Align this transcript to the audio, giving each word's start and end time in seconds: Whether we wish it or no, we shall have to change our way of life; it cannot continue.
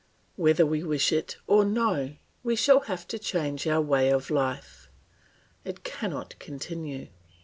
Whether 0.35 0.65
we 0.65 0.81
wish 0.83 1.13
it 1.13 1.37
or 1.45 1.63
no, 1.63 2.15
we 2.41 2.55
shall 2.55 2.79
have 2.79 3.07
to 3.09 3.19
change 3.19 3.67
our 3.67 3.81
way 3.81 4.09
of 4.11 4.31
life; 4.31 4.89
it 5.63 5.83
cannot 5.83 6.39
continue. 6.39 7.09